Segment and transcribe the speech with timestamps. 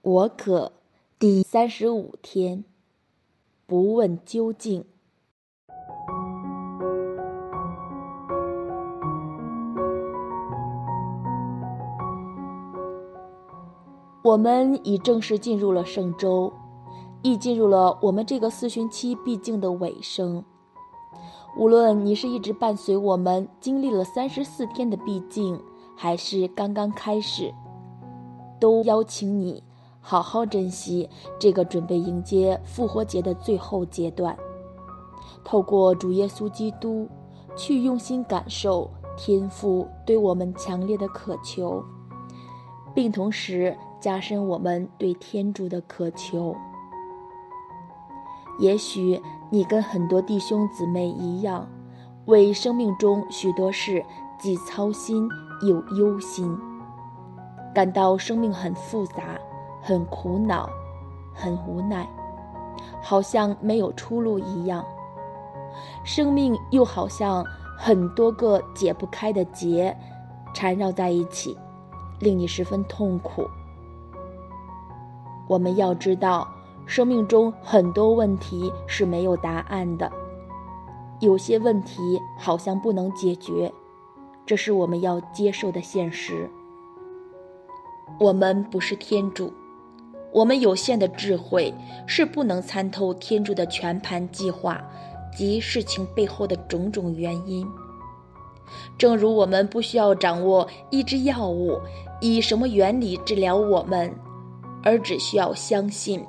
[0.00, 0.72] 我可
[1.18, 2.64] 第三十五天，
[3.66, 4.84] 不问究竟。
[14.22, 16.52] 我们已正式进入了圣周，
[17.22, 20.44] 亦进入了我们这个四旬期必经的尾声。
[21.58, 25.60] 无论你是一直伴随我们经历了三十四天的必经，
[25.96, 27.52] 还是刚刚开始，
[28.60, 29.64] 都邀请你。
[30.10, 31.06] 好好珍惜
[31.38, 34.34] 这个准备迎接复活节的最后阶段，
[35.44, 37.06] 透过主耶稣基督，
[37.54, 41.84] 去用心感受天父对我们强烈的渴求，
[42.94, 46.56] 并同时加深我们对天主的渴求。
[48.58, 51.68] 也许你跟很多弟兄姊妹一样，
[52.24, 54.02] 为生命中许多事
[54.38, 55.28] 既操心
[55.60, 56.58] 又忧心，
[57.74, 59.38] 感到生命很复杂。
[59.88, 60.68] 很苦恼，
[61.32, 62.06] 很无奈，
[63.00, 64.84] 好像没有出路一样。
[66.04, 67.42] 生命又好像
[67.74, 69.96] 很多个解不开的结，
[70.52, 71.56] 缠绕在一起，
[72.20, 73.48] 令你十分痛苦。
[75.48, 76.46] 我们要知道，
[76.84, 80.12] 生命中很多问题是没有答案的，
[81.20, 83.72] 有些问题好像不能解决，
[84.44, 86.46] 这是我们要接受的现实。
[88.20, 89.50] 我们不是天主。
[90.32, 91.72] 我们有限的智慧
[92.06, 94.82] 是不能参透天主的全盘计划
[95.36, 97.66] 及事情背后的种种原因。
[98.98, 101.80] 正如我们不需要掌握一支药物
[102.20, 104.14] 以什么原理治疗我们，
[104.82, 106.22] 而只需要相信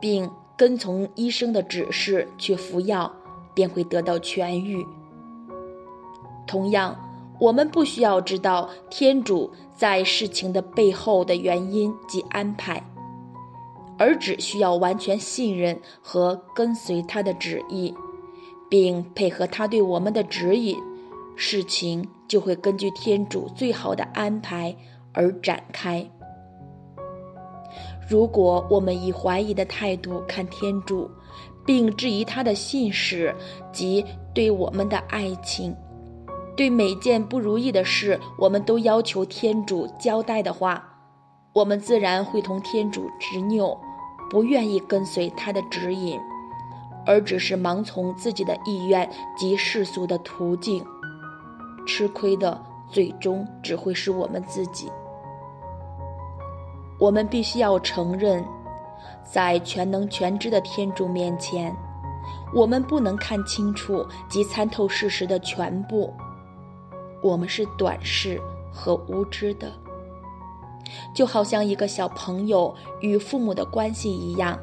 [0.00, 3.12] 并跟从医生的指示去服药，
[3.52, 4.84] 便会得到痊愈。
[6.46, 6.96] 同样，
[7.38, 12.82] 我们不需要知道天主在事情的背后的原因及安排。
[13.98, 17.94] 而只需要完全信任和跟随他的旨意，
[18.68, 20.76] 并配合他对我们的指引，
[21.36, 24.74] 事情就会根据天主最好的安排
[25.12, 26.08] 而展开。
[28.08, 31.10] 如果我们以怀疑的态度看天主，
[31.64, 33.34] 并质疑他的信使
[33.72, 35.74] 及对我们的爱情，
[36.56, 40.82] 对每件不如意的事，我们都要求天主交代的话，
[41.54, 43.80] 我们自然会同天主执拗。
[44.32, 46.18] 不愿意跟随他的指引，
[47.04, 49.06] 而只是盲从自己的意愿
[49.36, 50.82] 及世俗的途径，
[51.86, 54.90] 吃亏的最终只会是我们自己。
[56.98, 58.42] 我们必须要承认，
[59.22, 61.76] 在全能全知的天主面前，
[62.54, 66.10] 我们不能看清楚及参透事实的全部，
[67.22, 68.40] 我们是短视
[68.72, 69.70] 和无知的。
[71.14, 74.58] 就好像一个小朋友与父母的关系一样，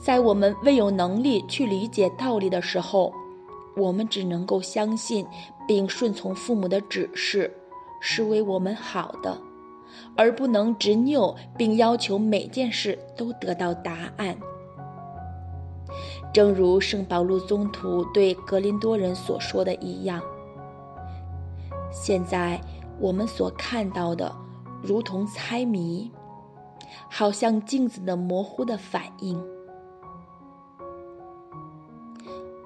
[0.00, 3.12] 在我们未有能力去理解道理的时候，
[3.76, 5.26] 我们只能够相信
[5.66, 7.52] 并顺从父母的指示，
[8.00, 9.36] 是为我们好的，
[10.16, 14.36] 而不能执拗并要求每件事都得到答案。
[16.32, 20.22] 正如圣保禄宗徒对格林多人所说的一样，
[21.90, 22.58] 现在
[22.98, 24.34] 我们所看到的。
[24.82, 26.10] 如同猜谜，
[27.08, 29.42] 好像镜子的模糊的反应。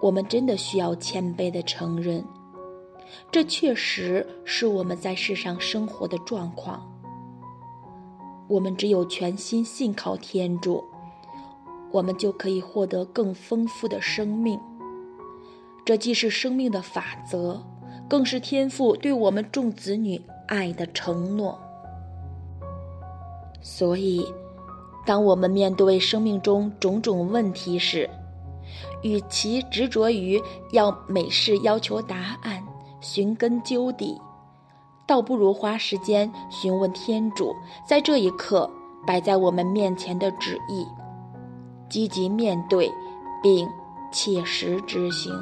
[0.00, 2.24] 我们真的需要谦卑的承认，
[3.30, 6.86] 这确实是我们在世上生活的状况。
[8.48, 10.84] 我们只有全心信靠天主，
[11.90, 14.60] 我们就可以获得更丰富的生命。
[15.84, 17.64] 这既是生命的法则，
[18.08, 21.58] 更是天父对我们众子女爱的承诺。
[23.62, 24.26] 所以，
[25.06, 28.10] 当我们面对生命中种种问题时，
[29.02, 30.42] 与其执着于
[30.72, 32.62] 要每事要求答案、
[33.00, 34.20] 寻根究底，
[35.06, 37.54] 倒不如花时间询问天主
[37.86, 38.68] 在这一刻
[39.06, 40.84] 摆在我们面前的旨意，
[41.88, 42.90] 积极面对，
[43.42, 43.68] 并
[44.10, 45.32] 切实执行。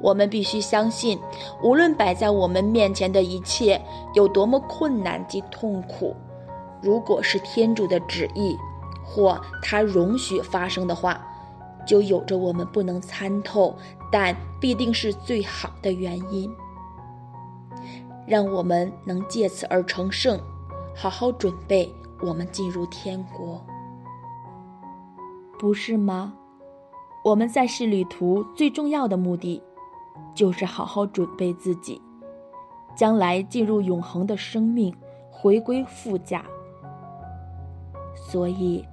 [0.00, 1.18] 我们必须相信，
[1.62, 3.80] 无论摆在我们面前的一切
[4.14, 6.16] 有多么困难及痛苦，
[6.80, 8.56] 如果是天主的旨意，
[9.04, 11.20] 或他容许发生的话，
[11.86, 13.76] 就有着我们不能参透，
[14.10, 16.50] 但必定是最好的原因，
[18.26, 20.40] 让我们能借此而成圣，
[20.96, 21.92] 好好准备
[22.22, 23.60] 我们进入天国，
[25.58, 26.32] 不是吗？
[27.22, 29.62] 我们在世旅途最重要的目的。
[30.34, 32.00] 就是好好准备自己，
[32.96, 34.94] 将来进入永恒的生命，
[35.30, 36.44] 回归副驾，
[38.14, 38.84] 所以，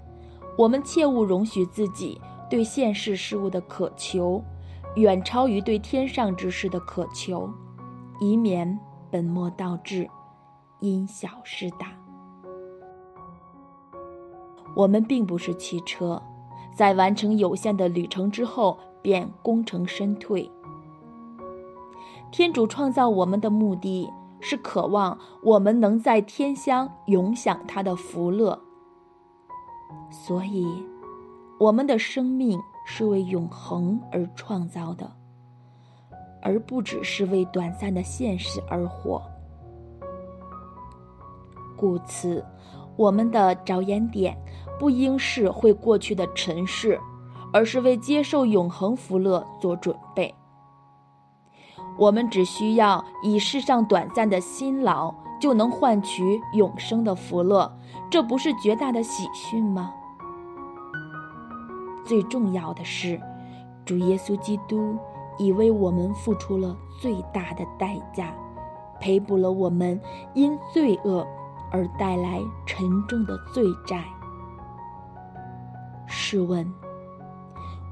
[0.57, 2.19] 我们切勿容许自己
[2.49, 4.43] 对现世事物的渴求，
[4.95, 7.49] 远超于对天上之事的渴求，
[8.19, 8.79] 以免
[9.11, 10.09] 本末倒置，
[10.79, 11.91] 因小失大。
[14.75, 16.21] 我们并不是汽车，
[16.75, 20.49] 在完成有限的旅程之后便功成身退。
[22.31, 24.09] 天主创造我们的目的
[24.39, 28.59] 是渴望我们能在天乡永享他的福乐。
[30.11, 30.67] 所以，
[31.59, 35.09] 我们的生命是为永恒而创造的，
[36.41, 39.21] 而不只是为短暂的现实而活。
[41.75, 42.43] 故此，
[42.95, 44.37] 我们的着眼点
[44.77, 46.99] 不应是会过去的尘世，
[47.53, 50.33] 而是为接受永恒福乐做准备。
[51.97, 57.71] 我们只需要以世上短暂的辛劳，就能换取永生的福乐，
[58.09, 59.93] 这不是绝大的喜讯吗？
[62.05, 63.19] 最重要的是，
[63.83, 64.95] 主耶稣基督
[65.37, 68.33] 已为我们付出了最大的代价，
[68.99, 69.99] 赔补了我们
[70.33, 71.25] 因罪恶
[71.71, 74.03] 而带来沉重的罪债。
[76.05, 76.71] 试问，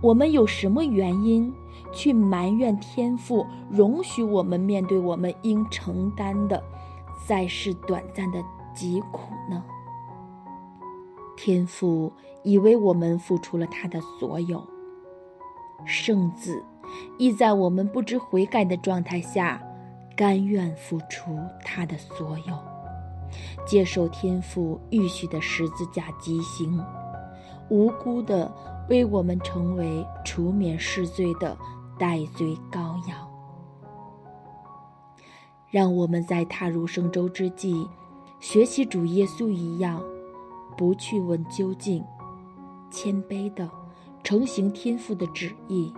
[0.01, 1.53] 我们有什么原因？
[1.95, 6.61] 去埋怨天父容许我们面对我们应承担的
[7.25, 8.43] 在世短暂的
[8.73, 9.63] 疾苦呢？
[11.37, 12.11] 天父
[12.43, 14.61] 已为我们付出了他的所有，
[15.85, 16.61] 圣子
[17.17, 19.61] 亦在我们不知悔改的状态下，
[20.15, 22.57] 甘愿付出他的所有，
[23.65, 26.83] 接受天父预许的十字架极刑，
[27.69, 28.53] 无辜的
[28.89, 31.57] 为我们成为除免世罪的。
[31.97, 33.27] 戴罪羔羊，
[35.69, 37.87] 让我们在踏入圣周之际，
[38.39, 40.03] 学习主耶稣一样，
[40.75, 42.03] 不去问究竟，
[42.91, 43.69] 谦卑的
[44.23, 45.93] 成行天父的旨意，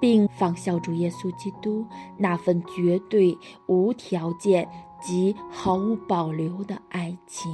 [0.00, 1.84] 并仿效主耶稣基督
[2.16, 3.36] 那份绝对
[3.66, 4.68] 无条件
[5.00, 7.50] 及毫无保留的爱情，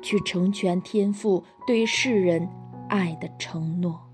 [0.00, 2.48] 去成全天父对世人
[2.88, 4.05] 爱的承诺。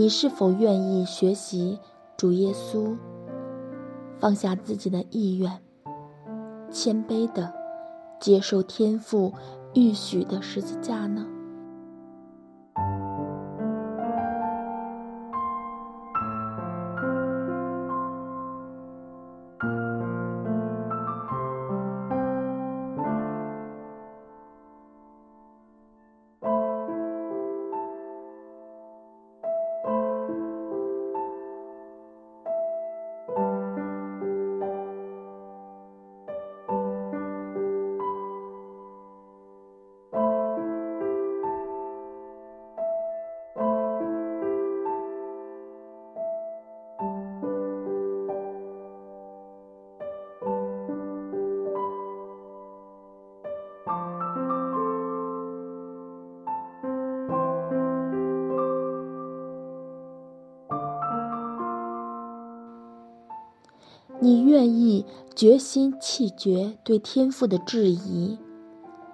[0.00, 1.78] 你是否愿意学习
[2.16, 2.96] 主耶稣，
[4.18, 5.60] 放下自己的意愿，
[6.70, 7.52] 谦卑的
[8.18, 9.30] 接受天父
[9.74, 11.26] 预许的十字架呢？
[64.22, 68.38] 你愿意决心弃绝对天赋的质疑，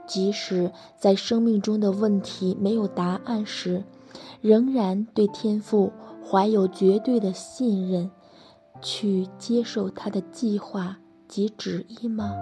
[0.07, 3.85] 即使在生命中的问题没有答案时，
[4.41, 5.93] 仍然对天赋
[6.25, 8.11] 怀有绝对的信任，
[8.83, 10.99] 去接受他的计划
[11.29, 12.33] 及旨意吗？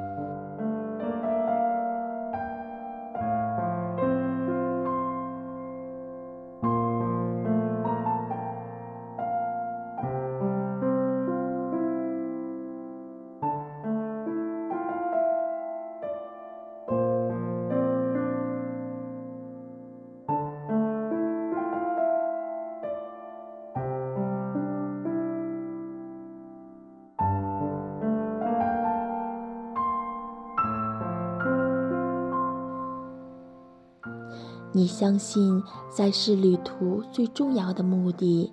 [34.76, 38.52] 你相信在世旅途最重要的目的，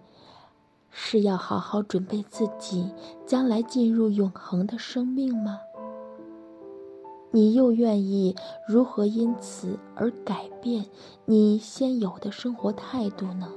[0.91, 2.91] 是要好好准备自己
[3.25, 5.57] 将来进入永恒的生命吗？
[7.31, 8.35] 你又愿意
[8.67, 10.85] 如何因此而改变
[11.25, 13.47] 你现有的生活态度呢？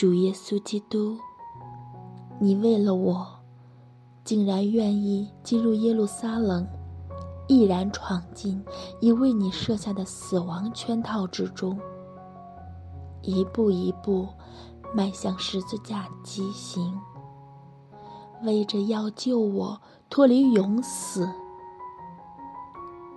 [0.00, 1.18] 主耶稣基督，
[2.38, 3.26] 你为了我，
[4.24, 6.66] 竟然愿意进入耶路撒冷，
[7.46, 8.64] 毅然闯进
[9.02, 11.78] 已为你设下的死亡圈套之中，
[13.20, 14.26] 一步一步
[14.94, 16.98] 迈向十字架极刑，
[18.42, 21.28] 为着要救我脱离永死。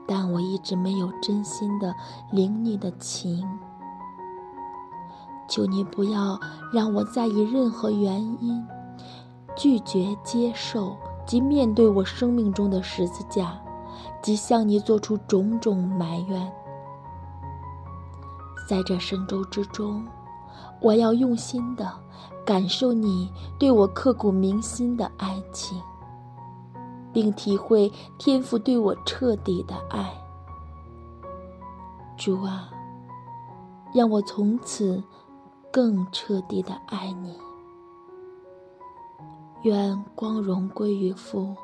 [0.06, 1.96] 但我一直没有真心的
[2.30, 3.48] 领你的情。
[5.53, 6.39] 求你不要
[6.72, 8.65] 让我再以任何原因
[9.55, 13.62] 拒绝接受及面对我生命中的十字架，
[14.19, 16.51] 及向你做出种种埋怨。
[18.67, 20.03] 在这生周之中，
[20.81, 21.88] 我要用心的
[22.43, 25.79] 感受你对我刻骨铭心的爱情，
[27.13, 30.12] 并体会天父对我彻底的爱。
[32.17, 32.72] 主啊，
[33.93, 35.03] 让我从此。
[35.74, 37.36] 更彻底的爱你，
[39.63, 41.56] 愿光荣归于父，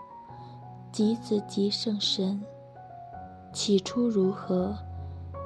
[0.92, 2.44] 及子及圣神。
[3.54, 4.75] 起初如何，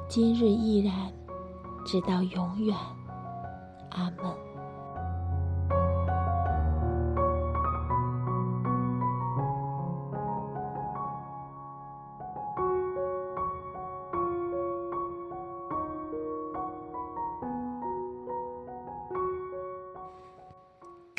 [0.08, 1.12] 今日依然，
[1.86, 2.74] 直到永远。
[3.90, 4.43] 阿门。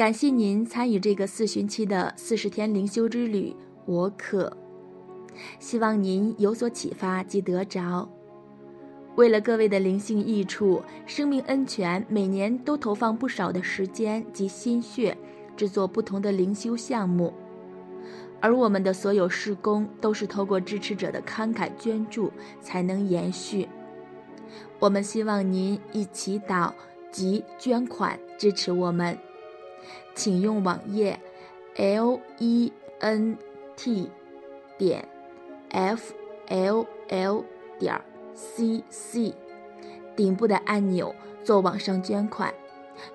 [0.04, 3.56] 感谢您参与这个四旬期的四十天灵修之旅，
[3.86, 4.54] 我可
[5.58, 8.06] 希望您有所启发及得着。
[9.16, 15.16] 为了各位的灵性益处，生命恩泉每年都投放不少的时间及心血，
[15.56, 17.32] 制作不同的灵修项目，
[18.42, 22.30] 而我们的所有施工都是透过支持者的慷慨捐助
[22.60, 23.66] 才能延续。
[24.78, 26.70] 我们希望您一起祷
[27.10, 29.18] 及捐款支持我们。
[30.14, 31.18] 请用网页
[31.76, 33.36] l e n
[33.76, 34.10] t
[34.78, 35.06] 点
[35.70, 36.14] f
[36.48, 37.44] l l
[37.78, 38.00] 点
[38.34, 39.34] c c
[40.16, 42.52] 顶部的按钮做网上捐款。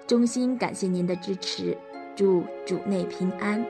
[0.05, 1.77] 衷心感谢您的支持，
[2.15, 3.65] 祝主内平安。